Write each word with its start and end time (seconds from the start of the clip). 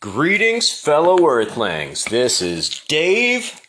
Greetings, 0.00 0.72
fellow 0.72 1.28
Earthlings. 1.28 2.06
This 2.06 2.40
is 2.40 2.70
Dave 2.88 3.60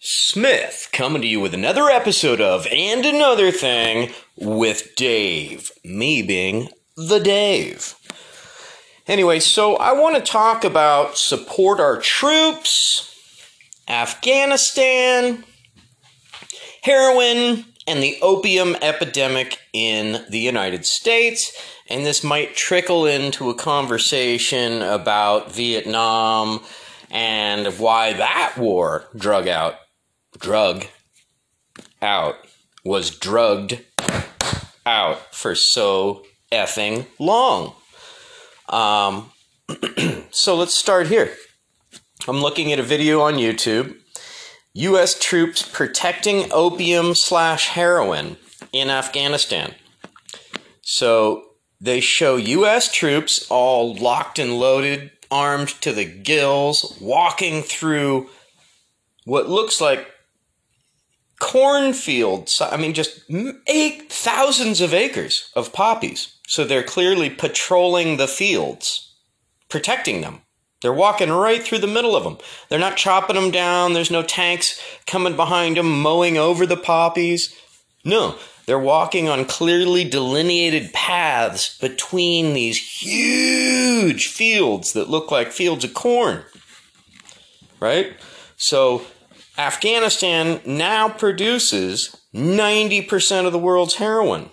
Smith 0.00 0.88
coming 0.92 1.22
to 1.22 1.28
you 1.28 1.38
with 1.38 1.54
another 1.54 1.84
episode 1.84 2.40
of 2.40 2.66
And 2.72 3.06
Another 3.06 3.52
Thing 3.52 4.10
with 4.36 4.96
Dave. 4.96 5.70
Me 5.84 6.22
being 6.22 6.70
the 6.96 7.20
Dave. 7.20 7.94
Anyway, 9.06 9.38
so 9.38 9.76
I 9.76 9.92
want 9.92 10.16
to 10.16 10.32
talk 10.32 10.64
about 10.64 11.16
support 11.16 11.78
our 11.78 12.00
troops, 12.00 13.14
Afghanistan, 13.86 15.44
heroin, 16.82 17.64
and 17.86 18.02
the 18.02 18.18
opium 18.20 18.74
epidemic 18.82 19.58
in 19.72 20.24
the 20.28 20.40
United 20.40 20.84
States 20.84 21.75
and 21.88 22.04
this 22.04 22.24
might 22.24 22.56
trickle 22.56 23.06
into 23.06 23.50
a 23.50 23.54
conversation 23.54 24.82
about 24.82 25.52
Vietnam 25.52 26.60
and 27.10 27.66
why 27.78 28.12
that 28.12 28.54
war 28.56 29.04
drug 29.16 29.46
out 29.46 29.76
drug 30.38 30.84
out 32.02 32.36
was 32.84 33.10
drugged 33.10 33.80
out 34.84 35.34
for 35.34 35.54
so 35.54 36.24
effing 36.52 37.06
long. 37.18 37.74
Um, 38.68 39.32
so 40.30 40.54
let's 40.54 40.74
start 40.74 41.08
here. 41.08 41.32
I'm 42.28 42.40
looking 42.40 42.72
at 42.72 42.78
a 42.78 42.84
video 42.84 43.20
on 43.20 43.34
YouTube. 43.34 43.96
U.S. 44.74 45.18
troops 45.18 45.62
protecting 45.62 46.52
opium 46.52 47.14
slash 47.14 47.68
heroin 47.68 48.36
in 48.72 48.90
Afghanistan. 48.90 49.74
So 50.82 51.44
they 51.80 52.00
show 52.00 52.36
U.S. 52.36 52.90
troops 52.90 53.46
all 53.50 53.94
locked 53.94 54.38
and 54.38 54.58
loaded, 54.58 55.10
armed 55.30 55.68
to 55.82 55.92
the 55.92 56.04
gills, 56.04 56.96
walking 57.00 57.62
through 57.62 58.28
what 59.24 59.48
looks 59.48 59.80
like 59.80 60.08
cornfields. 61.38 62.60
I 62.60 62.76
mean, 62.76 62.94
just 62.94 63.22
eight 63.66 64.10
thousands 64.10 64.80
of 64.80 64.94
acres 64.94 65.50
of 65.54 65.72
poppies. 65.72 66.36
So 66.46 66.64
they're 66.64 66.82
clearly 66.82 67.28
patrolling 67.28 68.16
the 68.16 68.28
fields, 68.28 69.14
protecting 69.68 70.20
them. 70.20 70.42
They're 70.82 70.92
walking 70.92 71.30
right 71.30 71.62
through 71.62 71.78
the 71.78 71.86
middle 71.86 72.14
of 72.14 72.24
them. 72.24 72.38
They're 72.68 72.78
not 72.78 72.96
chopping 72.96 73.36
them 73.36 73.50
down. 73.50 73.92
There's 73.92 74.10
no 74.10 74.22
tanks 74.22 74.80
coming 75.06 75.34
behind 75.34 75.76
them, 75.76 76.00
mowing 76.00 76.38
over 76.38 76.66
the 76.66 76.76
poppies. 76.76 77.54
No, 78.04 78.38
they're 78.66 78.78
walking 78.78 79.28
on 79.28 79.44
clearly 79.44 80.04
delineated 80.04 80.92
paths 80.92 81.78
between 81.78 82.52
these 82.52 83.00
huge 83.00 84.26
fields 84.26 84.92
that 84.92 85.08
look 85.08 85.30
like 85.30 85.52
fields 85.52 85.84
of 85.84 85.94
corn. 85.94 86.42
Right? 87.78 88.14
So, 88.56 89.06
Afghanistan 89.56 90.60
now 90.66 91.08
produces 91.08 92.16
90% 92.34 93.46
of 93.46 93.52
the 93.52 93.58
world's 93.58 93.96
heroin. 93.96 94.50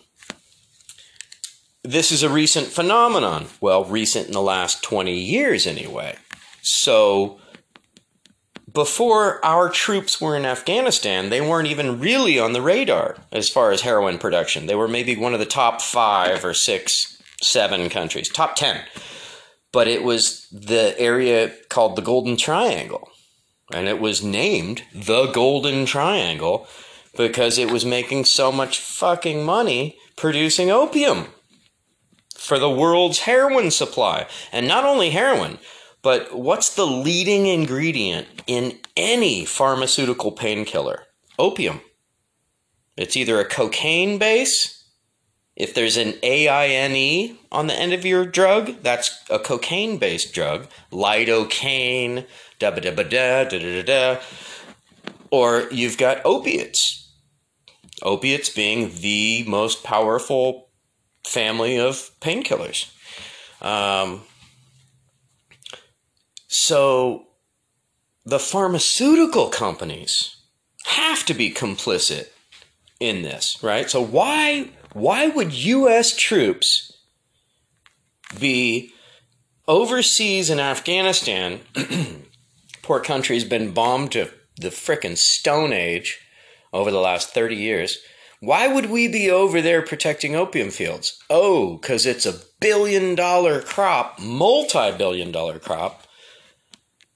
This 1.83 2.11
is 2.11 2.23
a 2.23 2.29
recent 2.29 2.67
phenomenon. 2.67 3.47
Well, 3.59 3.83
recent 3.83 4.27
in 4.27 4.33
the 4.33 4.41
last 4.41 4.83
20 4.83 5.13
years, 5.13 5.65
anyway. 5.67 6.17
So, 6.61 7.39
before 8.73 9.43
our 9.45 9.69
troops 9.69 10.19
were 10.19 10.35
in 10.35 10.45
Afghanistan, 10.45 11.29
they 11.29 11.41
weren't 11.41 11.67
even 11.67 11.99
really 11.99 12.39
on 12.39 12.53
the 12.53 12.61
radar 12.61 13.17
as 13.31 13.49
far 13.49 13.71
as 13.71 13.81
heroin 13.81 14.17
production. 14.17 14.65
They 14.65 14.75
were 14.75 14.87
maybe 14.87 15.15
one 15.15 15.33
of 15.33 15.39
the 15.39 15.45
top 15.45 15.81
five 15.81 16.43
or 16.43 16.53
six, 16.53 17.21
seven 17.41 17.89
countries, 17.89 18.29
top 18.29 18.55
10. 18.55 18.81
But 19.71 19.87
it 19.87 20.03
was 20.03 20.47
the 20.51 20.95
area 20.99 21.53
called 21.69 21.95
the 21.95 22.01
Golden 22.01 22.35
Triangle. 22.35 23.09
And 23.71 23.87
it 23.87 23.99
was 23.99 24.23
named 24.23 24.83
the 24.93 25.27
Golden 25.27 25.85
Triangle 25.85 26.67
because 27.15 27.57
it 27.57 27.71
was 27.71 27.85
making 27.85 28.25
so 28.25 28.51
much 28.51 28.79
fucking 28.79 29.43
money 29.43 29.97
producing 30.15 30.71
opium 30.71 31.27
for 32.35 32.59
the 32.59 32.69
world's 32.69 33.19
heroin 33.19 33.71
supply. 33.71 34.27
And 34.51 34.67
not 34.67 34.83
only 34.83 35.11
heroin, 35.11 35.59
but 36.03 36.37
what's 36.37 36.75
the 36.75 36.85
leading 36.85 37.47
ingredient 37.47 38.27
in 38.45 38.77
any 38.95 39.45
pharmaceutical 39.45 40.33
painkiller? 40.33 41.05
Opium. 41.39 41.81
It's 42.95 43.17
either 43.17 43.39
a 43.39 43.45
cocaine 43.45 44.19
base. 44.19 44.83
If 45.55 45.73
there's 45.73 45.97
an 45.97 46.13
AINE 46.21 47.37
on 47.51 47.67
the 47.67 47.73
end 47.73 47.93
of 47.93 48.05
your 48.05 48.25
drug, 48.25 48.83
that's 48.83 49.23
a 49.29 49.39
cocaine 49.39 49.97
based 49.97 50.33
drug. 50.33 50.67
Lidocaine, 50.91 52.25
da 52.59 52.71
da 52.71 52.81
da 52.81 52.91
da 52.91 53.43
da 53.45 53.59
da 53.59 53.83
da. 53.83 54.21
Or 55.31 55.67
you've 55.71 55.97
got 55.97 56.25
opiates. 56.25 57.11
Opiates 58.01 58.49
being 58.49 58.91
the 58.99 59.45
most 59.47 59.83
powerful 59.83 60.69
family 61.25 61.79
of 61.79 62.11
painkillers. 62.19 62.91
Um, 63.61 64.23
so 66.53 67.25
the 68.25 68.39
pharmaceutical 68.39 69.49
companies 69.49 70.37
have 70.85 71.25
to 71.25 71.33
be 71.33 71.51
complicit 71.51 72.27
in 72.99 73.23
this, 73.23 73.57
right? 73.63 73.89
So 73.89 74.01
why 74.01 74.69
why 74.93 75.27
would 75.27 75.53
US 75.53 76.15
troops 76.15 76.93
be 78.39 78.91
overseas 79.67 80.51
in 80.51 80.59
Afghanistan? 80.59 81.61
poor 82.83 82.99
country's 82.99 83.45
been 83.45 83.71
bombed 83.71 84.11
to 84.11 84.29
the 84.57 84.69
frickin' 84.69 85.17
stone 85.17 85.73
age 85.73 86.19
over 86.71 86.91
the 86.91 86.99
last 86.99 87.33
30 87.33 87.55
years. 87.55 87.97
Why 88.39 88.67
would 88.67 88.91
we 88.91 89.07
be 89.07 89.31
over 89.31 89.59
there 89.59 89.81
protecting 89.81 90.35
opium 90.35 90.69
fields? 90.69 91.17
Oh, 91.29 91.77
because 91.77 92.05
it's 92.05 92.27
a 92.27 92.41
billion 92.59 93.15
dollar 93.15 93.61
crop, 93.61 94.19
multi 94.19 94.91
billion 94.95 95.31
dollar 95.31 95.57
crop 95.57 96.03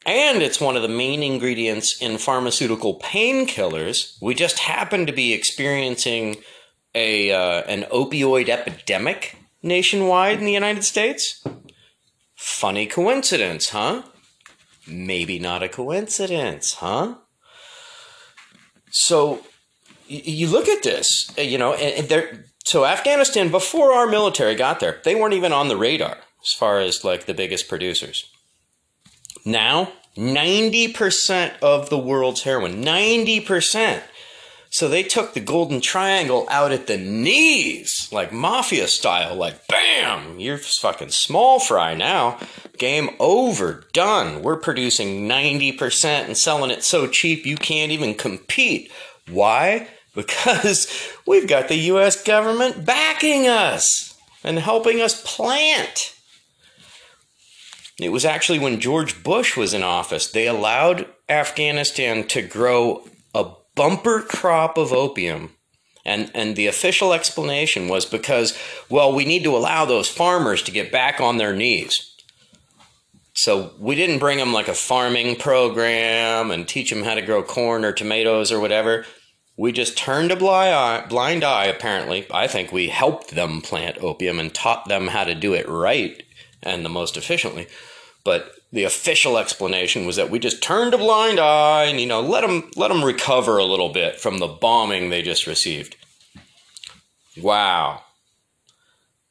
and 0.08 0.42
it's 0.42 0.62
one 0.62 0.78
of 0.78 0.82
the 0.82 0.88
main 0.88 1.22
ingredients 1.22 2.02
in 2.02 2.18
pharmaceutical 2.18 2.98
painkillers. 3.00 4.18
We 4.22 4.34
just 4.34 4.60
happen 4.60 5.06
to 5.06 5.12
be 5.12 5.34
experiencing 5.34 6.38
a 6.96 7.32
uh, 7.32 7.62
an 7.64 7.84
opioid 7.92 8.48
epidemic 8.48 9.36
nationwide 9.62 10.40
in 10.40 10.46
the 10.46 10.54
United 10.54 10.86
States. 10.86 11.44
Funny 12.36 12.88
coincidence, 12.88 13.70
huh? 13.70 14.04
Maybe 14.88 15.40
not 15.40 15.62
a 15.62 15.68
coincidence, 15.68 16.76
huh? 16.76 17.16
So 18.90 19.42
you 20.08 20.48
look 20.48 20.70
at 20.70 20.84
this, 20.84 21.30
uh, 21.38 21.42
you 21.42 21.58
know, 21.58 21.74
and 21.74 22.08
there. 22.08 22.46
So 22.64 22.86
Afghanistan, 22.86 23.52
before 23.52 23.92
our 23.92 24.08
military 24.08 24.56
got 24.56 24.80
there, 24.80 25.02
they 25.04 25.16
weren't 25.16 25.34
even 25.34 25.52
on 25.52 25.68
the 25.68 25.78
radar 25.78 26.18
as 26.42 26.54
far 26.54 26.80
as 26.80 27.04
like 27.04 27.26
the 27.26 27.34
biggest 27.34 27.68
producers. 27.68 28.30
Now, 29.46 29.92
90% 30.18 31.60
of 31.62 31.90
the 31.90 31.98
world's 31.98 32.44
heroin, 32.44 32.84
90%. 32.84 34.02
So 34.70 34.88
they 34.88 35.04
took 35.04 35.34
the 35.34 35.40
golden 35.40 35.80
triangle 35.80 36.46
out 36.50 36.72
at 36.72 36.88
the 36.88 36.98
knees, 36.98 38.10
like 38.12 38.34
mafia 38.34 38.88
style, 38.88 39.36
like 39.36 39.66
bam, 39.68 40.40
you're 40.40 40.58
fucking 40.58 41.12
small 41.12 41.60
fry 41.60 41.94
now. 41.94 42.38
Game 42.78 43.12
over, 43.20 43.86
done. 43.94 44.42
We're 44.42 44.58
producing 44.58 45.28
90% 45.28 46.26
and 46.26 46.38
selling 46.38 46.70
it 46.70 46.84
so 46.84 47.08
cheap 47.08 47.46
you 47.46 47.56
can't 47.56 47.92
even 47.92 48.14
compete. 48.14 48.92
Why? 49.30 49.88
Because 50.14 50.88
we've 51.28 51.48
got 51.48 51.70
the 51.70 51.78
US 51.92 52.22
government 52.22 52.86
backing 52.86 53.48
us 53.48 54.20
and 54.44 54.60
helping 54.60 55.02
us 55.02 55.22
plant. 55.26 56.17
It 58.00 58.12
was 58.12 58.26
actually 58.26 58.60
when 58.60 58.80
George 58.80 59.24
Bush 59.24 59.58
was 59.58 59.74
in 59.74 59.84
office, 59.84 60.28
they 60.28 60.48
allowed 60.48 61.08
Afghanistan 61.28 62.28
to 62.28 62.42
grow 62.42 63.04
a 63.34 63.52
bumper 63.76 64.22
crop 64.22 64.78
of 64.78 64.94
opium. 64.94 65.52
And, 66.06 66.32
and 66.34 66.56
the 66.56 66.68
official 66.68 67.12
explanation 67.12 67.88
was 67.88 68.06
because, 68.06 68.58
well, 68.88 69.14
we 69.14 69.26
need 69.26 69.44
to 69.44 69.58
allow 69.58 69.86
those 69.86 70.08
farmers 70.08 70.62
to 70.64 70.72
get 70.72 70.92
back 70.92 71.20
on 71.20 71.38
their 71.38 71.54
knees. 71.54 72.14
So 73.34 73.74
we 73.80 73.96
didn't 73.96 74.20
bring 74.20 74.38
them 74.38 74.54
like 74.54 74.68
a 74.68 74.74
farming 74.74 75.36
program 75.36 76.50
and 76.50 76.68
teach 76.68 76.90
them 76.90 77.04
how 77.04 77.16
to 77.16 77.22
grow 77.22 77.44
corn 77.44 77.84
or 77.84 77.92
tomatoes 77.92 78.52
or 78.52 78.60
whatever. 78.60 79.06
We 79.58 79.72
just 79.72 79.98
turned 79.98 80.32
a 80.32 80.36
blind 80.36 80.74
eye, 80.74 81.08
blind 81.08 81.44
eye, 81.44 81.66
apparently. 81.66 82.28
I 82.32 82.48
think 82.48 82.72
we 82.72 82.88
helped 82.90 83.32
them 83.32 83.62
plant 83.62 83.98
opium 83.98 84.40
and 84.40 84.54
taught 84.54 84.88
them 84.88 85.08
how 85.08 85.24
to 85.24 85.36
do 85.36 85.54
it 85.54 85.68
right 85.68 86.24
and 86.64 86.84
the 86.84 86.90
most 86.90 87.18
efficiently. 87.18 87.68
But 88.24 88.52
the 88.72 88.84
official 88.84 89.38
explanation 89.38 90.06
was 90.06 90.18
that 90.18 90.30
we 90.30 90.40
just 90.40 90.62
turned 90.62 90.94
a 90.94 90.98
blind 90.98 91.40
eye 91.40 91.86
and 91.86 92.00
you 92.00 92.06
know 92.06 92.22
let 92.22 92.42
them 92.42 92.70
let 92.76 92.90
them 92.90 93.04
recover 93.04 93.58
a 93.58 93.64
little 93.64 93.90
bit 93.90 94.20
from 94.20 94.40
the 94.40 94.48
bombing 94.48 95.10
they 95.10 95.22
just 95.22 95.48
received. 95.48 95.96
Wow. 97.42 98.02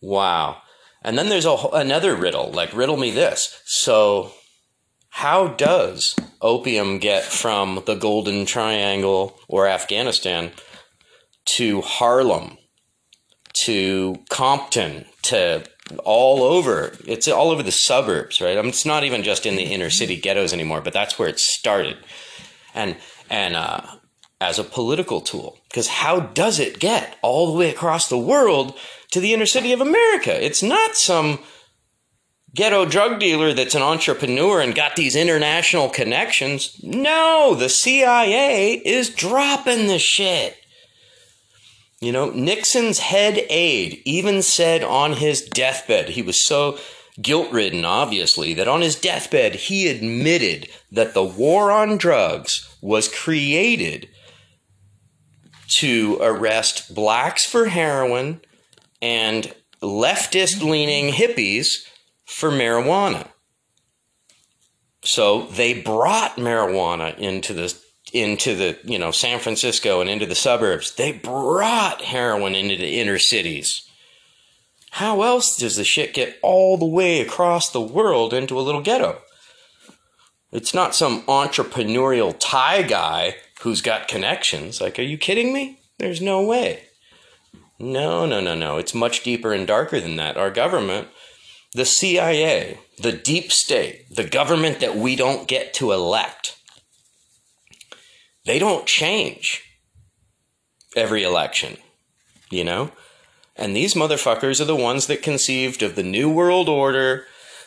Wow. 0.00 0.62
And 1.02 1.16
then 1.16 1.28
there's 1.28 1.46
a, 1.46 1.56
another 1.72 2.14
riddle, 2.14 2.50
like 2.50 2.74
riddle 2.74 2.96
me 2.96 3.10
this. 3.10 3.60
So, 3.64 4.32
how 5.10 5.48
does 5.48 6.16
opium 6.42 6.98
get 6.98 7.24
from 7.24 7.82
the 7.86 7.94
Golden 7.94 8.44
Triangle 8.44 9.38
or 9.48 9.66
Afghanistan 9.66 10.52
to 11.46 11.80
Harlem, 11.80 12.58
to 13.64 14.16
Compton, 14.28 15.06
to 15.22 15.64
all 16.04 16.42
over? 16.42 16.92
It's 17.06 17.28
all 17.28 17.50
over 17.50 17.62
the 17.62 17.72
suburbs, 17.72 18.40
right? 18.40 18.58
I 18.58 18.60
mean, 18.60 18.70
it's 18.70 18.86
not 18.86 19.04
even 19.04 19.22
just 19.22 19.46
in 19.46 19.56
the 19.56 19.64
inner 19.64 19.90
city 19.90 20.16
ghettos 20.16 20.52
anymore, 20.52 20.80
but 20.80 20.92
that's 20.92 21.18
where 21.18 21.28
it 21.28 21.38
started. 21.38 21.96
And 22.74 22.96
and 23.30 23.56
uh, 23.56 23.82
as 24.40 24.58
a 24.58 24.64
political 24.64 25.20
tool, 25.20 25.58
because 25.68 25.88
how 25.88 26.20
does 26.20 26.58
it 26.58 26.78
get 26.78 27.18
all 27.22 27.52
the 27.52 27.58
way 27.58 27.70
across 27.70 28.08
the 28.08 28.18
world 28.18 28.76
to 29.10 29.20
the 29.20 29.32
inner 29.32 29.46
city 29.46 29.72
of 29.72 29.80
America? 29.80 30.44
It's 30.44 30.62
not 30.62 30.96
some 30.96 31.38
ghetto 32.54 32.86
drug 32.86 33.20
dealer 33.20 33.52
that's 33.52 33.74
an 33.74 33.82
entrepreneur 33.82 34.60
and 34.60 34.74
got 34.74 34.96
these 34.96 35.14
international 35.14 35.88
connections. 35.88 36.80
No, 36.82 37.54
the 37.54 37.68
CIA 37.68 38.74
is 38.74 39.10
dropping 39.10 39.86
the 39.86 39.98
shit. 39.98 40.56
You 42.00 42.12
know, 42.12 42.30
Nixon's 42.30 42.98
head 42.98 43.46
aide 43.48 44.02
even 44.04 44.42
said 44.42 44.82
on 44.82 45.14
his 45.14 45.42
deathbed, 45.42 46.10
he 46.10 46.22
was 46.22 46.44
so 46.44 46.78
guilt 47.20 47.50
ridden, 47.50 47.84
obviously, 47.84 48.52
that 48.54 48.68
on 48.68 48.82
his 48.82 48.96
deathbed 48.96 49.54
he 49.54 49.88
admitted 49.88 50.68
that 50.92 51.14
the 51.14 51.24
war 51.24 51.70
on 51.72 51.96
drugs 51.96 52.76
was 52.82 53.08
created 53.08 54.08
to 55.68 56.18
arrest 56.20 56.94
blacks 56.94 57.44
for 57.44 57.66
heroin 57.66 58.40
and 59.00 59.54
leftist 59.82 60.62
leaning 60.62 61.12
hippies 61.12 61.86
for 62.24 62.50
marijuana. 62.50 63.26
So 65.02 65.46
they 65.46 65.80
brought 65.80 66.36
marijuana 66.36 67.16
into 67.18 67.54
the 67.54 67.74
into 68.12 68.54
the 68.54 68.78
you 68.84 68.98
know 68.98 69.10
San 69.10 69.38
Francisco 69.38 70.00
and 70.00 70.08
into 70.08 70.26
the 70.26 70.34
suburbs. 70.34 70.94
They 70.94 71.12
brought 71.12 72.02
heroin 72.02 72.54
into 72.54 72.76
the 72.76 73.00
inner 73.00 73.18
cities. 73.18 73.88
How 74.92 75.22
else 75.22 75.56
does 75.56 75.76
the 75.76 75.84
shit 75.84 76.14
get 76.14 76.38
all 76.42 76.78
the 76.78 76.86
way 76.86 77.20
across 77.20 77.70
the 77.70 77.80
world 77.80 78.32
into 78.32 78.58
a 78.58 78.62
little 78.62 78.80
ghetto? 78.80 79.20
It's 80.52 80.72
not 80.72 80.94
some 80.94 81.22
entrepreneurial 81.22 82.34
Thai 82.38 82.82
guy 82.82 83.36
who's 83.60 83.82
got 83.82 84.08
connections. 84.08 84.80
Like, 84.80 84.98
are 84.98 85.02
you 85.02 85.18
kidding 85.18 85.52
me? 85.52 85.80
There's 85.98 86.22
no 86.22 86.42
way. 86.42 86.84
No, 87.78 88.24
no, 88.24 88.40
no, 88.40 88.54
no. 88.54 88.78
It's 88.78 88.94
much 88.94 89.22
deeper 89.22 89.52
and 89.52 89.66
darker 89.66 90.00
than 90.00 90.16
that. 90.16 90.38
Our 90.38 90.50
government 90.50 91.08
the 91.76 91.84
CIA, 91.84 92.78
the 92.98 93.12
deep 93.12 93.52
state, 93.52 94.06
the 94.14 94.24
government 94.24 94.80
that 94.80 94.96
we 94.96 95.14
don't 95.14 95.46
get 95.46 95.74
to 95.74 95.92
elect, 95.92 96.56
they 98.46 98.58
don't 98.58 98.86
change 98.86 99.62
every 100.96 101.22
election, 101.22 101.76
you 102.50 102.64
know? 102.64 102.90
And 103.56 103.74
these 103.74 103.94
motherfuckers 103.94 104.60
are 104.60 104.66
the 104.66 104.76
ones 104.76 105.06
that 105.06 105.22
conceived 105.22 105.82
of 105.82 105.96
the 105.96 106.02
New 106.02 106.30
World 106.30 106.68
Order. 106.68 107.24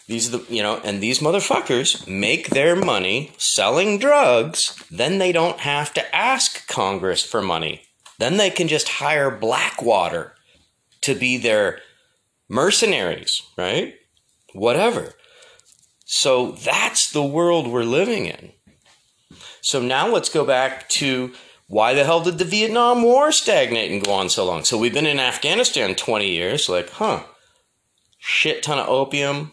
These 0.08 0.34
are 0.34 0.38
the, 0.38 0.54
you 0.54 0.64
know, 0.64 0.82
and 0.84 1.02
these 1.02 1.20
motherfuckers 1.20 2.08
make 2.08 2.50
their 2.50 2.76
money 2.76 3.32
selling 3.38 4.00
drugs. 4.00 4.84
Then 4.90 5.18
they 5.18 5.32
don't 5.32 5.60
have 5.60 5.94
to 5.94 6.16
ask 6.16 6.68
Congress 6.68 7.24
for 7.24 7.42
money. 7.42 7.84
Then 8.18 8.38
they 8.38 8.50
can 8.50 8.68
just 8.68 8.90
hire 8.90 9.32
Blackwater 9.32 10.34
to 11.02 11.16
be 11.16 11.38
their 11.38 11.80
mercenaries, 12.50 13.42
right? 13.58 13.96
whatever. 14.54 15.14
So 16.06 16.52
that's 16.52 17.12
the 17.12 17.24
world 17.24 17.68
we're 17.68 17.84
living 17.84 18.26
in. 18.26 18.54
So 19.62 19.82
now 19.82 20.08
let's 20.08 20.30
go 20.30 20.46
back 20.46 20.90
to 20.90 21.34
why 21.68 21.94
the 21.94 22.04
hell 22.04 22.22
did 22.22 22.38
the 22.38 22.46
Vietnam 22.46 23.04
War 23.04 23.32
stagnate 23.32 23.92
and 23.92 24.04
go 24.04 24.14
on 24.14 24.30
so 24.30 24.46
long? 24.46 24.64
So 24.64 24.78
we've 24.78 24.94
been 24.94 25.06
in 25.06 25.20
Afghanistan 25.20 25.96
20 25.96 26.30
years, 26.30 26.70
like, 26.70 26.90
huh, 26.90 27.24
shit 28.18 28.64
ton 28.64 28.80
of 28.80 28.88
opium. 28.88 29.52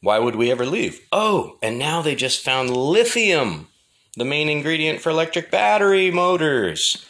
Why 0.00 0.18
would 0.18 0.36
we 0.36 0.50
ever 0.50 0.64
leave? 0.64 1.00
Oh, 1.12 1.58
and 1.62 1.78
now 1.78 2.00
they 2.00 2.14
just 2.14 2.44
found 2.44 2.74
lithium, 2.74 3.68
the 4.16 4.24
main 4.24 4.48
ingredient 4.48 5.00
for 5.00 5.10
electric 5.10 5.50
battery 5.50 6.10
motors 6.10 7.04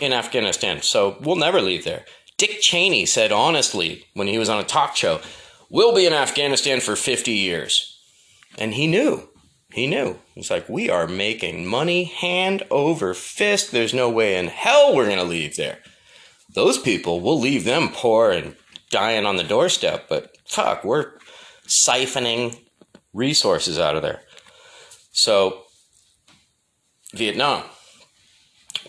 in 0.00 0.12
Afghanistan. 0.12 0.82
So 0.82 1.16
we'll 1.20 1.36
never 1.36 1.60
leave 1.60 1.84
there. 1.84 2.04
Dick 2.36 2.60
Cheney 2.60 3.06
said 3.06 3.30
honestly 3.30 4.06
when 4.14 4.26
he 4.26 4.38
was 4.38 4.48
on 4.48 4.58
a 4.58 4.64
talk 4.64 4.96
show, 4.96 5.20
We'll 5.74 5.92
be 5.92 6.06
in 6.06 6.12
Afghanistan 6.12 6.78
for 6.78 6.94
50 6.94 7.32
years. 7.32 7.98
And 8.56 8.74
he 8.74 8.86
knew. 8.86 9.28
He 9.74 9.88
knew. 9.88 10.20
He's 10.36 10.52
like, 10.52 10.68
we 10.68 10.88
are 10.88 11.08
making 11.08 11.66
money 11.66 12.04
hand 12.04 12.62
over 12.70 13.12
fist. 13.12 13.72
There's 13.72 13.92
no 13.92 14.08
way 14.08 14.36
in 14.36 14.46
hell 14.46 14.94
we're 14.94 15.06
going 15.06 15.18
to 15.18 15.24
leave 15.24 15.56
there. 15.56 15.78
Those 16.54 16.78
people, 16.78 17.20
we'll 17.20 17.40
leave 17.40 17.64
them 17.64 17.88
poor 17.92 18.30
and 18.30 18.54
dying 18.90 19.26
on 19.26 19.34
the 19.34 19.42
doorstep, 19.42 20.06
but 20.08 20.36
fuck, 20.46 20.84
we're 20.84 21.14
siphoning 21.66 22.56
resources 23.12 23.76
out 23.76 23.96
of 23.96 24.02
there. 24.02 24.20
So, 25.10 25.64
Vietnam, 27.12 27.64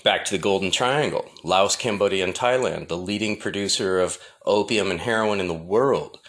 back 0.04 0.24
to 0.26 0.32
the 0.34 0.38
Golden 0.38 0.70
Triangle, 0.70 1.26
Laos, 1.44 1.76
Cambodia, 1.76 2.24
and 2.24 2.36
Thailand, 2.36 2.90
the 2.90 2.98
leading 2.98 3.38
producer 3.38 4.00
of 4.00 4.20
opium 4.46 4.92
and 4.92 5.00
heroin 5.00 5.40
in 5.40 5.48
the 5.48 5.54
world. 5.56 6.20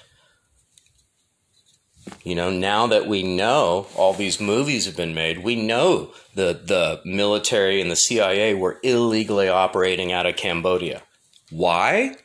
You 2.23 2.35
know, 2.35 2.51
now 2.51 2.87
that 2.87 3.07
we 3.07 3.23
know 3.23 3.87
all 3.95 4.13
these 4.13 4.41
movies 4.41 4.87
have 4.87 4.97
been 4.97 5.15
made, 5.15 5.43
we 5.43 5.57
know 5.57 6.13
the 6.35 6.61
the 6.65 7.01
military 7.05 7.81
and 7.81 7.91
the 7.91 7.97
CIA 7.97 8.55
were 8.55 8.79
illegally 8.83 9.49
operating 9.49 10.13
out 10.13 10.27
of 10.27 10.37
Cambodia. 10.37 11.03
Why? 11.51 12.17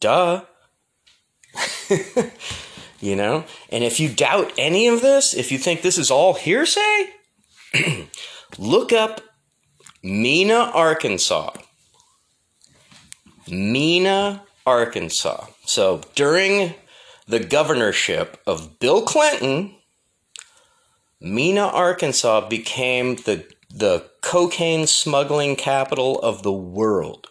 Duh. 0.00 0.44
you 3.00 3.16
know? 3.16 3.44
And 3.70 3.84
if 3.84 4.00
you 4.00 4.08
doubt 4.08 4.52
any 4.58 4.88
of 4.88 5.00
this, 5.00 5.34
if 5.34 5.52
you 5.52 5.58
think 5.58 5.82
this 5.82 5.98
is 5.98 6.10
all 6.10 6.34
hearsay, 6.34 7.10
look 8.58 8.92
up 8.92 9.20
Mena, 10.02 10.70
Arkansas. 10.74 11.52
Mena, 13.48 14.44
Arkansas. 14.66 15.46
So 15.64 16.02
during 16.14 16.74
the 17.26 17.40
governorship 17.40 18.40
of 18.46 18.78
Bill 18.78 19.02
Clinton, 19.02 19.74
Mena, 21.20 21.66
Arkansas 21.66 22.48
became 22.48 23.16
the, 23.16 23.46
the 23.70 24.10
cocaine 24.20 24.86
smuggling 24.86 25.56
capital 25.56 26.20
of 26.20 26.42
the 26.42 26.52
world. 26.52 27.28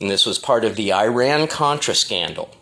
And 0.00 0.10
this 0.10 0.26
was 0.26 0.38
part 0.38 0.64
of 0.64 0.76
the 0.76 0.92
Iran 0.92 1.46
Contra 1.48 1.94
scandal. 1.94 2.54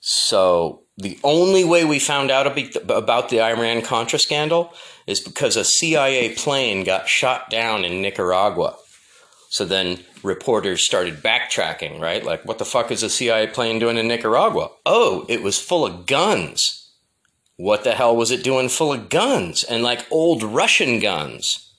So, 0.00 0.84
the 0.96 1.18
only 1.22 1.64
way 1.64 1.84
we 1.84 1.98
found 1.98 2.30
out 2.30 2.46
about 2.90 3.28
the 3.28 3.40
Iran 3.40 3.82
Contra 3.82 4.18
scandal 4.18 4.72
is 5.06 5.20
because 5.20 5.56
a 5.56 5.64
CIA 5.64 6.34
plane 6.34 6.82
got 6.82 7.08
shot 7.08 7.50
down 7.50 7.84
in 7.84 8.02
Nicaragua. 8.02 8.76
So 9.50 9.64
then 9.64 10.04
reporters 10.22 10.84
started 10.84 11.22
backtracking, 11.22 12.00
right? 12.00 12.22
Like, 12.22 12.44
what 12.44 12.58
the 12.58 12.66
fuck 12.66 12.90
is 12.90 13.02
a 13.02 13.08
CIA 13.08 13.46
plane 13.46 13.78
doing 13.78 13.96
in 13.96 14.06
Nicaragua? 14.06 14.70
Oh, 14.84 15.24
it 15.28 15.42
was 15.42 15.58
full 15.58 15.86
of 15.86 16.06
guns. 16.06 16.92
What 17.56 17.82
the 17.82 17.94
hell 17.94 18.14
was 18.14 18.30
it 18.30 18.44
doing 18.44 18.68
full 18.68 18.92
of 18.92 19.08
guns? 19.08 19.64
And 19.64 19.82
like 19.82 20.06
old 20.10 20.42
Russian 20.42 21.00
guns. 21.00 21.72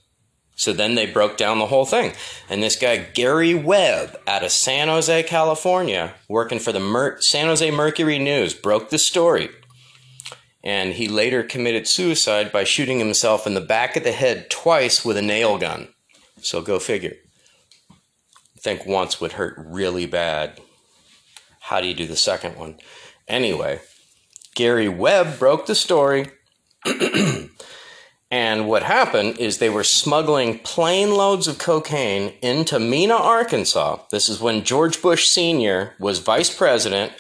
So 0.56 0.74
then 0.74 0.96
they 0.96 1.06
broke 1.06 1.38
down 1.38 1.60
the 1.60 1.68
whole 1.68 1.86
thing. 1.86 2.14
And 2.50 2.62
this 2.62 2.76
guy, 2.76 2.98
Gary 2.98 3.54
Webb, 3.54 4.20
out 4.28 4.44
of 4.44 4.52
San 4.52 4.88
Jose, 4.88 5.24
California, 5.24 6.16
working 6.28 6.60
for 6.60 6.74
the 6.74 6.82
Mer- 6.82 7.22
San 7.22 7.46
Jose 7.46 7.70
Mercury 7.72 8.20
News, 8.20 8.54
broke 8.54 8.90
the 8.90 9.00
story. 9.00 9.50
And 10.64 10.94
he 10.94 11.08
later 11.08 11.44
committed 11.44 11.88
suicide 11.88 12.52
by 12.52 12.66
shooting 12.66 13.00
himself 13.00 13.48
in 13.48 13.54
the 13.54 13.62
back 13.62 13.96
of 13.96 14.04
the 14.04 14.12
head 14.12 14.50
twice 14.50 15.06
with 15.06 15.16
a 15.16 15.22
nail 15.22 15.58
gun. 15.60 15.90
So 16.42 16.62
go 16.62 16.80
figure 16.80 17.14
think 18.62 18.86
once 18.86 19.22
would 19.22 19.34
hurt 19.34 19.56
really 19.58 20.06
bad. 20.06 20.60
How 21.62 21.82
do 21.82 21.88
you 21.88 21.94
do 21.94 22.08
the 22.08 22.16
second 22.16 22.58
one? 22.58 22.80
Anyway, 23.28 23.80
Gary 24.56 24.90
Webb 24.90 25.40
broke 25.40 25.66
the 25.66 25.76
story. 25.76 26.28
and 28.32 28.68
what 28.68 28.84
happened 28.84 29.38
is 29.40 29.58
they 29.58 29.70
were 29.70 29.84
smuggling 29.84 30.60
plane 30.60 31.14
loads 31.14 31.48
of 31.48 31.58
cocaine 31.60 32.34
into 32.42 32.80
Mena, 32.80 33.16
Arkansas. 33.16 34.00
This 34.12 34.30
is 34.30 34.40
when 34.40 34.64
George 34.64 35.02
Bush 35.02 35.28
Sr. 35.28 35.94
was 36.00 36.20
vice 36.20 36.56
president, 36.56 37.14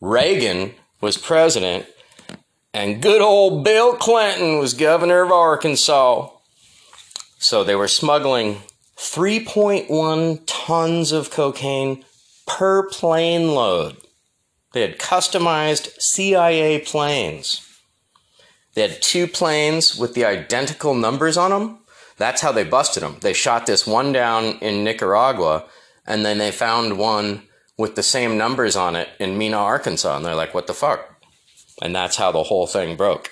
Reagan 0.00 0.74
was 1.00 1.16
president, 1.16 1.86
and 2.72 3.02
good 3.02 3.20
old 3.20 3.64
Bill 3.64 3.94
Clinton 3.94 4.58
was 4.58 4.74
governor 4.74 5.22
of 5.22 5.32
Arkansas. 5.32 6.28
So 7.38 7.64
they 7.64 7.74
were 7.74 7.88
smuggling 7.88 8.62
3.1 9.00 10.42
tons 10.46 11.10
of 11.10 11.30
cocaine 11.30 12.04
per 12.46 12.86
plane 12.90 13.54
load. 13.54 13.96
They 14.72 14.82
had 14.82 14.98
customized 14.98 15.98
CIA 15.98 16.80
planes. 16.80 17.66
They 18.74 18.82
had 18.82 19.00
two 19.00 19.26
planes 19.26 19.96
with 19.96 20.12
the 20.12 20.26
identical 20.26 20.94
numbers 20.94 21.38
on 21.38 21.50
them. 21.50 21.78
That's 22.18 22.42
how 22.42 22.52
they 22.52 22.62
busted 22.62 23.02
them. 23.02 23.16
They 23.22 23.32
shot 23.32 23.64
this 23.64 23.86
one 23.86 24.12
down 24.12 24.58
in 24.60 24.84
Nicaragua, 24.84 25.64
and 26.06 26.24
then 26.24 26.36
they 26.36 26.52
found 26.52 26.98
one 26.98 27.44
with 27.78 27.96
the 27.96 28.02
same 28.02 28.36
numbers 28.36 28.76
on 28.76 28.96
it 28.96 29.08
in 29.18 29.38
Mena, 29.38 29.56
Arkansas. 29.56 30.14
And 30.14 30.26
they're 30.26 30.34
like, 30.34 30.52
what 30.52 30.66
the 30.66 30.74
fuck? 30.74 31.24
And 31.80 31.96
that's 31.96 32.16
how 32.16 32.32
the 32.32 32.42
whole 32.42 32.66
thing 32.66 32.98
broke. 32.98 33.30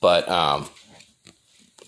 But, 0.00 0.28
um, 0.28 0.68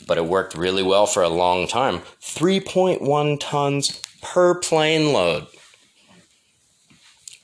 but 0.09 0.19
it 0.19 0.25
worked 0.25 0.57
really 0.57 0.83
well 0.83 1.07
for 1.07 1.23
a 1.23 1.29
long 1.29 1.69
time. 1.69 1.99
3.1 2.21 3.38
tons 3.38 4.03
per 4.21 4.55
plane 4.57 5.12
load. 5.12 5.47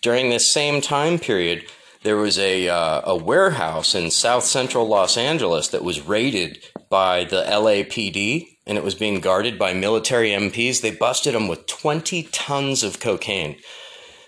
During 0.03 0.31
this 0.31 0.53
same 0.53 0.81
time 0.81 1.19
period, 1.21 1.65
there 2.03 2.17
was 2.17 2.39
a, 2.39 2.69
uh, 2.69 3.03
a 3.05 3.17
warehouse 3.17 3.95
in 3.95 4.11
south 4.11 4.45
central 4.45 4.89
Los 4.89 5.17
Angeles 5.17 5.69
that 5.69 5.85
was 5.85 6.07
raided 6.07 6.59
by 6.91 7.25
the 7.25 7.45
LAPD 7.45 8.49
and 8.67 8.79
it 8.79 8.85
was 8.85 8.95
being 8.95 9.21
guarded 9.21 9.59
by 9.59 9.75
military 9.75 10.31
MPs. 10.31 10.81
They 10.81 10.91
busted 10.91 11.35
them 11.35 11.49
with 11.49 11.67
20 11.67 12.25
tons 12.25 12.83
of 12.83 12.99
cocaine. 12.99 13.57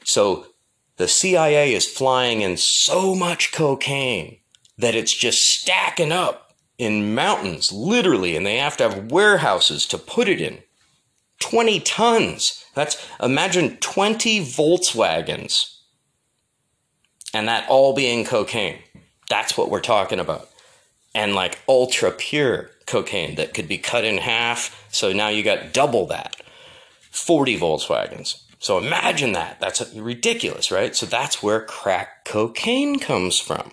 So 0.04 0.46
the 0.98 1.08
CIA 1.08 1.74
is 1.74 1.86
flying 1.86 2.42
in 2.42 2.56
so 2.56 3.14
much 3.14 3.52
cocaine 3.52 4.38
that 4.78 4.94
it's 4.94 5.14
just 5.14 5.38
stacking 5.38 6.12
up 6.12 6.45
in 6.78 7.14
mountains, 7.14 7.72
literally, 7.72 8.36
and 8.36 8.44
they 8.44 8.56
have 8.56 8.76
to 8.76 8.88
have 8.88 9.10
warehouses 9.10 9.86
to 9.86 9.98
put 9.98 10.28
it 10.28 10.40
in. 10.40 10.58
20 11.40 11.80
tons. 11.80 12.64
That's 12.74 13.06
imagine 13.20 13.76
20 13.78 14.40
Volkswagens 14.40 15.76
and 17.34 17.48
that 17.48 17.68
all 17.68 17.94
being 17.94 18.24
cocaine. 18.24 18.78
That's 19.28 19.56
what 19.56 19.70
we're 19.70 19.80
talking 19.80 20.20
about. 20.20 20.48
And 21.14 21.34
like 21.34 21.58
ultra 21.68 22.10
pure 22.10 22.70
cocaine 22.86 23.34
that 23.34 23.54
could 23.54 23.68
be 23.68 23.78
cut 23.78 24.04
in 24.04 24.18
half. 24.18 24.86
So 24.90 25.12
now 25.12 25.28
you 25.28 25.42
got 25.42 25.72
double 25.72 26.06
that 26.06 26.36
40 27.10 27.58
Volkswagens. 27.58 28.42
So 28.58 28.78
imagine 28.78 29.32
that. 29.32 29.60
That's 29.60 29.94
ridiculous, 29.94 30.70
right? 30.70 30.96
So 30.96 31.06
that's 31.06 31.42
where 31.42 31.60
crack 31.60 32.24
cocaine 32.24 32.98
comes 32.98 33.38
from. 33.38 33.72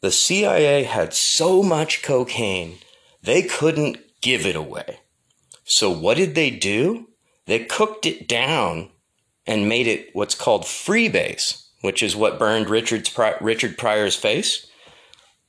The 0.00 0.12
CIA 0.12 0.84
had 0.84 1.12
so 1.12 1.62
much 1.62 2.02
cocaine, 2.02 2.78
they 3.22 3.42
couldn't 3.42 3.98
give 4.22 4.46
it 4.46 4.56
away. 4.56 5.00
So 5.64 5.90
what 5.90 6.16
did 6.16 6.34
they 6.34 6.50
do? 6.50 7.08
They 7.46 7.64
cooked 7.64 8.06
it 8.06 8.28
down 8.28 8.90
and 9.46 9.68
made 9.68 9.86
it 9.86 10.10
what's 10.12 10.34
called 10.34 10.62
freebase, 10.62 11.66
which 11.80 12.02
is 12.02 12.14
what 12.14 12.38
burned 12.38 12.70
Richard's, 12.70 13.16
Richard 13.40 13.76
Pryor's 13.76 14.14
face. 14.14 14.66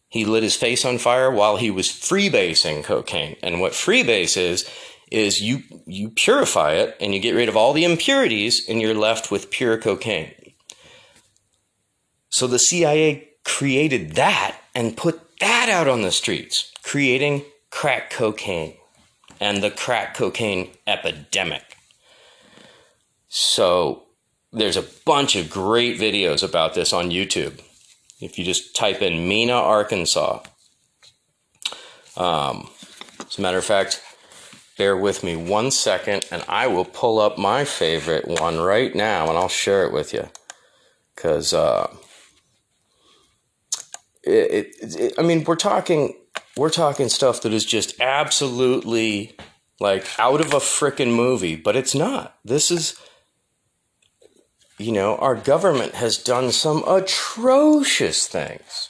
He 0.08 0.26
lit 0.26 0.42
his 0.42 0.56
face 0.56 0.84
on 0.84 0.98
fire 0.98 1.30
while 1.30 1.58
he 1.58 1.70
was 1.70 1.90
freebasing 1.90 2.84
cocaine. 2.84 3.36
And 3.44 3.62
what 3.62 3.74
freebase 3.74 4.36
is, 4.36 4.68
is 5.12 5.42
you, 5.42 5.62
you 5.86 6.10
purify 6.10 6.74
it 6.74 6.98
and 7.00 7.14
you 7.14 7.20
get 7.20 7.36
rid 7.36 7.50
of 7.50 7.58
all 7.58 7.74
the 7.74 7.86
impurities 7.86 8.68
and 8.68 8.82
you're 8.82 8.96
left 8.96 9.30
with 9.30 9.52
pure 9.52 9.78
cocaine. 9.78 10.34
So 12.30 12.48
the 12.48 12.60
CIA 12.60 13.29
created 13.50 14.12
that 14.12 14.56
and 14.76 14.96
put 14.96 15.40
that 15.40 15.70
out 15.70 15.88
on 15.88 16.04
the 16.04 16.12
streets, 16.12 16.72
creating 16.84 17.44
crack 17.72 18.12
cocaine 18.12 18.76
and 19.40 19.64
the 19.64 19.72
crack 19.72 20.14
cocaine 20.14 20.70
epidemic. 20.86 21.76
So 23.28 24.04
there's 24.54 24.78
a 24.78 24.86
bunch 25.04 25.36
of 25.36 25.50
great 25.50 26.00
videos 26.00 26.48
about 26.48 26.76
this 26.76 26.94
on 26.94 27.10
YouTube. 27.10 27.60
If 28.22 28.38
you 28.38 28.46
just 28.46 28.76
type 28.76 29.02
in 29.02 29.28
Mena, 29.28 29.54
Arkansas. 29.54 30.44
Um, 32.16 32.70
as 33.20 33.40
a 33.40 33.42
matter 33.42 33.58
of 33.58 33.66
fact, 33.66 34.00
bear 34.78 34.96
with 34.96 35.24
me 35.24 35.36
one 35.36 35.72
second 35.72 36.24
and 36.32 36.46
I 36.48 36.68
will 36.68 36.86
pull 36.86 37.18
up 37.20 37.40
my 37.40 37.66
favorite 37.66 38.28
one 38.28 38.60
right 38.60 38.94
now 38.94 39.28
and 39.28 39.38
I'll 39.38 39.50
share 39.50 39.86
it 39.86 39.92
with 39.92 40.14
you. 40.14 40.30
Because, 41.16 41.52
uh, 41.52 41.92
it, 44.24 44.32
it, 44.82 44.96
it, 45.00 45.14
I 45.18 45.22
mean, 45.22 45.44
we're 45.44 45.56
talking, 45.56 46.16
we're 46.58 46.70
talking 46.70 47.10
stuff 47.10 47.42
that 47.42 47.54
is 47.54 47.66
just 47.66 48.00
absolutely 48.00 49.38
like 49.80 50.06
out 50.18 50.42
of 50.42 50.54
a 50.54 50.58
freaking 50.58 51.16
movie, 51.16 51.56
but 51.56 51.76
it's 51.76 51.96
not. 51.96 52.38
This 52.44 52.70
is, 52.70 53.00
you 54.78 54.92
know, 54.92 55.16
our 55.18 55.36
government 55.36 55.96
has 55.96 56.18
done 56.18 56.52
some 56.52 56.84
atrocious 56.88 58.28
things. 58.28 58.90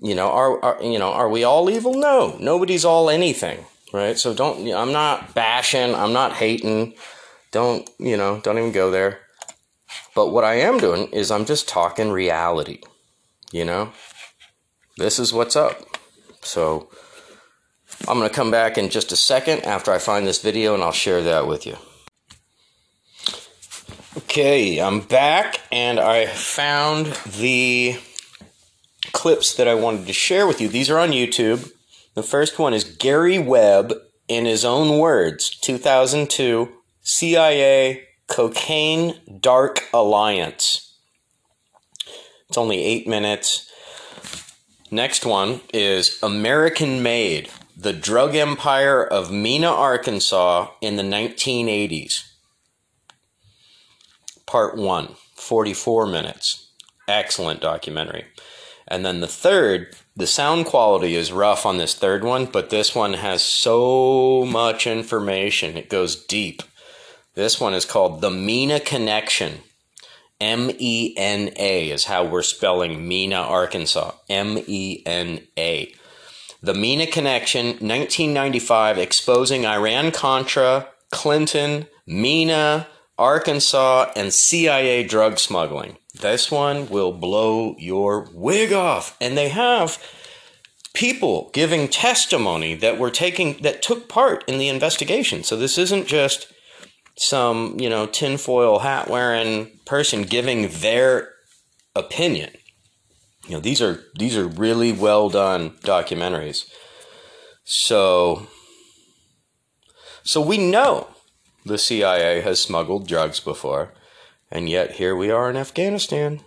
You 0.00 0.14
know, 0.14 0.30
are, 0.30 0.64
are 0.64 0.82
you 0.82 0.98
know, 0.98 1.10
are 1.10 1.28
we 1.28 1.42
all 1.42 1.68
evil? 1.70 1.94
No, 1.94 2.36
nobody's 2.38 2.84
all 2.84 3.10
anything, 3.10 3.64
right? 3.92 4.16
So 4.16 4.32
don't. 4.32 4.68
I'm 4.72 4.92
not 4.92 5.34
bashing. 5.34 5.94
I'm 5.94 6.12
not 6.12 6.34
hating. 6.34 6.94
Don't 7.50 7.88
you 7.98 8.16
know? 8.16 8.40
Don't 8.40 8.58
even 8.58 8.70
go 8.70 8.92
there. 8.92 9.18
But 10.14 10.28
what 10.28 10.44
I 10.44 10.54
am 10.54 10.78
doing 10.78 11.08
is 11.08 11.30
I'm 11.30 11.44
just 11.44 11.68
talking 11.68 12.10
reality. 12.10 12.80
You 13.50 13.64
know, 13.64 13.92
this 14.98 15.18
is 15.18 15.32
what's 15.32 15.56
up. 15.56 15.80
So 16.42 16.90
I'm 18.06 18.18
going 18.18 18.28
to 18.28 18.34
come 18.34 18.50
back 18.50 18.76
in 18.76 18.90
just 18.90 19.12
a 19.12 19.16
second 19.16 19.64
after 19.64 19.92
I 19.92 19.98
find 19.98 20.26
this 20.26 20.42
video 20.42 20.74
and 20.74 20.82
I'll 20.82 20.92
share 20.92 21.22
that 21.22 21.46
with 21.46 21.66
you. 21.66 21.76
Okay, 24.16 24.78
I'm 24.78 25.00
back 25.00 25.60
and 25.72 25.98
I 25.98 26.26
found 26.26 27.06
the 27.38 27.98
clips 29.12 29.54
that 29.54 29.66
I 29.66 29.74
wanted 29.74 30.06
to 30.06 30.12
share 30.12 30.46
with 30.46 30.60
you. 30.60 30.68
These 30.68 30.90
are 30.90 30.98
on 30.98 31.10
YouTube. 31.10 31.72
The 32.14 32.22
first 32.22 32.58
one 32.58 32.74
is 32.74 32.84
Gary 32.84 33.38
Webb, 33.38 33.94
in 34.28 34.44
his 34.44 34.64
own 34.64 34.98
words, 34.98 35.50
2002 35.58 36.68
CIA 37.00 38.06
Cocaine 38.28 39.14
Dark 39.40 39.84
Alliance. 39.92 40.94
It's 42.48 42.58
only 42.58 42.84
eight 42.84 43.08
minutes. 43.08 43.67
Next 44.90 45.26
one 45.26 45.60
is 45.72 46.18
American 46.22 47.02
Made, 47.02 47.50
the 47.76 47.92
drug 47.92 48.34
empire 48.34 49.04
of 49.04 49.30
Mena, 49.30 49.68
Arkansas 49.68 50.70
in 50.80 50.96
the 50.96 51.02
1980s 51.02 52.28
part 54.48 54.76
one, 54.76 55.14
44 55.36 56.06
minutes. 56.06 56.70
Excellent 57.06 57.60
documentary. 57.60 58.24
And 58.88 59.04
then 59.04 59.20
the 59.20 59.28
third, 59.28 59.94
the 60.16 60.26
sound 60.26 60.64
quality 60.66 61.14
is 61.14 61.30
rough 61.30 61.66
on 61.66 61.76
this 61.76 61.94
third 61.94 62.24
one, 62.24 62.46
but 62.46 62.70
this 62.70 62.94
one 62.94 63.12
has 63.12 63.42
so 63.42 64.46
much 64.50 64.86
information. 64.86 65.76
It 65.76 65.90
goes 65.90 66.24
deep. 66.24 66.62
This 67.34 67.60
one 67.60 67.74
is 67.74 67.84
called 67.84 68.20
The 68.20 68.30
Mena 68.30 68.80
Connection. 68.80 69.60
M 70.40 70.70
E 70.78 71.14
N 71.16 71.50
A 71.56 71.90
is 71.90 72.04
how 72.04 72.24
we're 72.24 72.42
spelling 72.42 73.08
Mena, 73.08 73.36
Arkansas. 73.36 74.12
M 74.28 74.58
E 74.66 75.02
N 75.04 75.40
A. 75.56 75.92
The 76.62 76.74
Mena 76.74 77.06
Connection, 77.06 77.66
1995, 77.66 78.98
exposing 78.98 79.64
Iran 79.64 80.10
Contra, 80.10 80.88
Clinton, 81.12 81.86
Mena, 82.06 82.88
Arkansas, 83.16 84.10
and 84.16 84.32
CIA 84.32 85.04
drug 85.04 85.38
smuggling. 85.38 85.98
This 86.20 86.50
one 86.50 86.88
will 86.88 87.12
blow 87.12 87.76
your 87.78 88.28
wig 88.32 88.72
off. 88.72 89.16
And 89.20 89.36
they 89.36 89.50
have 89.50 90.02
people 90.94 91.50
giving 91.52 91.86
testimony 91.86 92.74
that 92.74 92.98
were 92.98 93.10
taking 93.10 93.58
that 93.62 93.82
took 93.82 94.08
part 94.08 94.42
in 94.48 94.58
the 94.58 94.68
investigation. 94.68 95.44
So 95.44 95.56
this 95.56 95.78
isn't 95.78 96.06
just 96.06 96.52
some, 97.18 97.78
you 97.78 97.90
know, 97.90 98.06
tinfoil 98.06 98.78
hat 98.78 99.08
wearing 99.08 99.78
person 99.84 100.22
giving 100.22 100.68
their 100.68 101.32
opinion. 101.94 102.50
You 103.46 103.54
know, 103.54 103.60
these 103.60 103.82
are 103.82 104.00
these 104.14 104.36
are 104.36 104.46
really 104.46 104.92
well 104.92 105.28
done 105.28 105.70
documentaries. 105.82 106.64
So 107.64 108.46
so 110.22 110.40
we 110.40 110.58
know 110.58 111.08
the 111.64 111.78
CIA 111.78 112.40
has 112.42 112.62
smuggled 112.62 113.08
drugs 113.08 113.40
before, 113.40 113.94
and 114.50 114.68
yet 114.68 114.92
here 114.92 115.16
we 115.16 115.30
are 115.30 115.50
in 115.50 115.56
Afghanistan. 115.56 116.40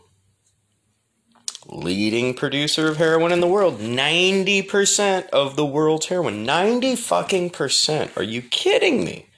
Leading 1.68 2.34
producer 2.34 2.88
of 2.88 2.98
heroin 2.98 3.32
in 3.32 3.40
the 3.40 3.48
world. 3.48 3.80
90% 3.80 5.30
of 5.30 5.56
the 5.56 5.66
world's 5.66 6.08
heroin. 6.08 6.44
90 6.44 6.96
fucking 6.96 7.50
percent. 7.52 8.12
Are 8.18 8.24
you 8.24 8.42
kidding 8.42 9.04
me? 9.04 9.31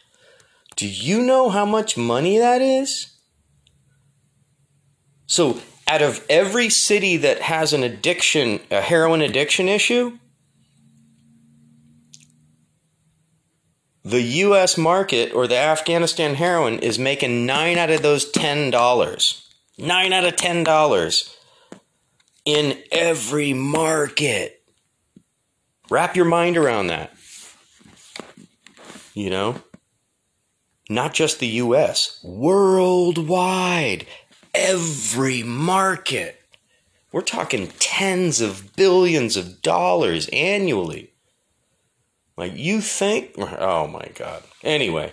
Do 0.75 0.87
you 0.87 1.21
know 1.21 1.49
how 1.49 1.65
much 1.65 1.97
money 1.97 2.37
that 2.37 2.61
is? 2.61 3.13
So, 5.25 5.59
out 5.87 6.01
of 6.01 6.25
every 6.29 6.69
city 6.69 7.17
that 7.17 7.41
has 7.41 7.73
an 7.73 7.83
addiction, 7.83 8.59
a 8.71 8.81
heroin 8.81 9.21
addiction 9.21 9.67
issue, 9.67 10.17
the 14.03 14.21
US 14.21 14.77
market 14.77 15.33
or 15.33 15.47
the 15.47 15.57
Afghanistan 15.57 16.35
heroin 16.35 16.79
is 16.79 16.99
making 16.99 17.45
9 17.45 17.77
out 17.77 17.89
of 17.89 18.01
those 18.01 18.31
$10. 18.31 19.49
9 19.77 20.13
out 20.13 20.25
of 20.25 20.35
$10 20.35 21.35
in 22.45 22.77
every 22.91 23.53
market. 23.53 24.61
Wrap 25.89 26.15
your 26.15 26.25
mind 26.25 26.57
around 26.57 26.87
that. 26.87 27.13
You 29.13 29.29
know? 29.29 29.61
Not 30.93 31.15
just 31.15 31.39
the 31.39 31.47
US, 31.47 32.19
worldwide, 32.23 34.05
every 34.53 35.41
market. 35.41 36.39
We're 37.11 37.21
talking 37.21 37.69
tens 37.79 38.41
of 38.41 38.75
billions 38.75 39.35
of 39.35 39.63
dollars 39.63 40.29
annually. 40.31 41.11
Like 42.37 42.55
you 42.55 42.79
think? 42.79 43.33
Oh 43.39 43.87
my 43.87 44.07
god. 44.13 44.43
Anyway, 44.63 45.11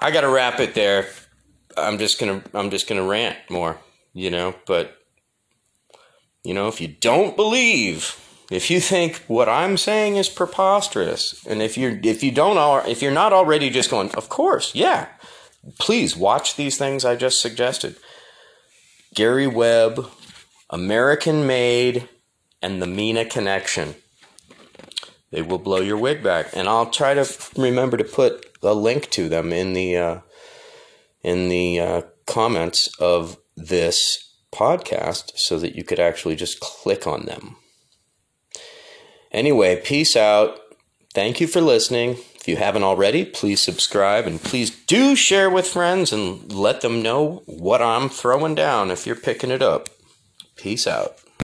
I 0.00 0.10
got 0.10 0.22
to 0.22 0.28
wrap 0.28 0.58
it 0.58 0.74
there. 0.74 1.06
I'm 1.76 1.98
just 1.98 2.18
going 2.18 2.40
to 2.40 2.58
I'm 2.58 2.70
just 2.70 2.88
going 2.88 3.00
to 3.00 3.08
rant 3.08 3.38
more, 3.48 3.78
you 4.14 4.30
know, 4.30 4.56
but 4.66 4.96
you 6.42 6.54
know, 6.54 6.66
if 6.66 6.80
you 6.80 6.88
don't 6.88 7.36
believe, 7.36 8.18
if 8.54 8.70
you 8.70 8.78
think 8.78 9.16
what 9.26 9.48
I'm 9.48 9.76
saying 9.76 10.14
is 10.14 10.28
preposterous, 10.28 11.44
and 11.44 11.60
if 11.60 11.76
you 11.76 11.98
if 12.04 12.22
you 12.22 12.30
don't 12.30 12.88
if 12.88 13.02
you're 13.02 13.10
not 13.10 13.32
already 13.32 13.68
just 13.68 13.90
going, 13.90 14.10
of 14.12 14.28
course, 14.28 14.74
yeah. 14.74 15.08
Please 15.80 16.14
watch 16.14 16.54
these 16.54 16.76
things 16.78 17.04
I 17.04 17.16
just 17.16 17.40
suggested. 17.40 17.96
Gary 19.14 19.48
Webb, 19.48 20.08
American 20.70 21.46
Made, 21.46 22.08
and 22.62 22.80
the 22.80 22.86
Mena 22.86 23.24
Connection. 23.24 23.96
They 25.32 25.42
will 25.42 25.58
blow 25.58 25.80
your 25.80 25.96
wig 25.96 26.22
back, 26.22 26.46
and 26.54 26.68
I'll 26.68 26.90
try 26.90 27.14
to 27.14 27.26
remember 27.56 27.96
to 27.96 28.04
put 28.04 28.46
a 28.62 28.74
link 28.74 29.10
to 29.10 29.28
them 29.28 29.52
in 29.52 29.72
the 29.72 29.96
uh, 29.96 30.20
in 31.22 31.48
the 31.48 31.80
uh, 31.80 32.02
comments 32.26 32.88
of 33.00 33.36
this 33.56 34.32
podcast, 34.52 35.32
so 35.34 35.58
that 35.58 35.74
you 35.74 35.82
could 35.82 35.98
actually 35.98 36.36
just 36.36 36.60
click 36.60 37.08
on 37.08 37.24
them. 37.24 37.56
Anyway, 39.34 39.74
peace 39.74 40.14
out. 40.14 40.60
Thank 41.12 41.40
you 41.40 41.48
for 41.48 41.60
listening. 41.60 42.18
If 42.36 42.46
you 42.46 42.56
haven't 42.56 42.84
already, 42.84 43.24
please 43.24 43.60
subscribe 43.60 44.28
and 44.28 44.40
please 44.40 44.70
do 44.70 45.16
share 45.16 45.50
with 45.50 45.66
friends 45.66 46.12
and 46.12 46.52
let 46.52 46.82
them 46.82 47.02
know 47.02 47.42
what 47.46 47.82
I'm 47.82 48.08
throwing 48.08 48.54
down 48.54 48.92
if 48.92 49.08
you're 49.08 49.16
picking 49.16 49.50
it 49.50 49.60
up. 49.60 49.88
Peace 50.54 50.86
out. 50.86 51.18